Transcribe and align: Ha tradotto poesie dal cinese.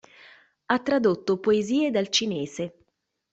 Ha 0.65 0.79
tradotto 0.79 1.37
poesie 1.39 1.91
dal 1.91 2.09
cinese. 2.09 2.73